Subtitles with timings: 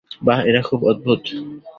[0.23, 1.21] বাহ, এটা খুব অদ্ভুত।